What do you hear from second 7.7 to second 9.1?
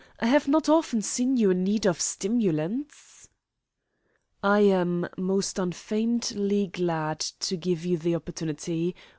you the opportunity.